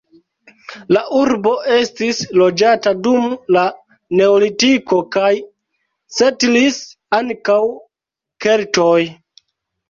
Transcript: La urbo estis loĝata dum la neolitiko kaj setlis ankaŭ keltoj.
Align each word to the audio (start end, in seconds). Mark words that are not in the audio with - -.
La 0.95 1.01
urbo 1.17 1.49
estis 1.73 2.21
loĝata 2.41 2.93
dum 3.07 3.27
la 3.57 3.65
neolitiko 4.21 4.99
kaj 5.17 5.29
setlis 6.17 6.81
ankaŭ 7.19 7.59
keltoj. 8.47 8.99